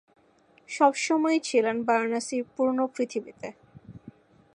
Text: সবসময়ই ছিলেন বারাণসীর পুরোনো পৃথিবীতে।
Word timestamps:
সবসময়ই 0.69 1.39
ছিলেন 1.39 1.75
বারাণসীর 1.83 2.43
পুরোনো 2.53 2.83
পৃথিবীতে। 2.95 3.47